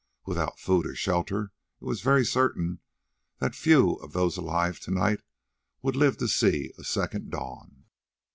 Without 0.25 0.57
food 0.59 0.87
or 0.87 0.95
shelter 0.95 1.51
it 1.79 1.85
was 1.85 2.01
very 2.01 2.25
certain 2.25 2.79
that 3.37 3.53
few 3.53 3.97
of 3.97 4.13
those 4.13 4.35
alive 4.35 4.79
to 4.79 4.89
night 4.89 5.21
would 5.83 5.95
live 5.95 6.17
to 6.17 6.27
see 6.27 6.73
a 6.79 6.83
second 6.83 7.29
dawn. 7.29 7.85